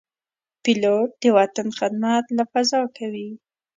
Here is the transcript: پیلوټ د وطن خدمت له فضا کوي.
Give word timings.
پیلوټ 0.63 1.09
د 1.21 1.23
وطن 1.37 1.67
خدمت 1.79 2.25
له 2.37 2.43
فضا 2.51 2.81
کوي. 2.97 3.29